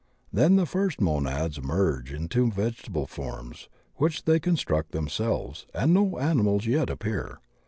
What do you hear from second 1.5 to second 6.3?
emerge into vegetable forms which they construct themselves, and no